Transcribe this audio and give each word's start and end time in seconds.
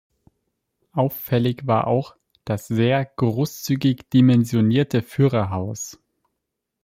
Auffällig 0.93 1.67
war 1.67 1.85
auch 1.85 2.15
das 2.43 2.65
sehr 2.67 3.05
großzügig 3.05 4.07
dimensionierte 4.11 5.03
Führerhaus. 5.03 5.99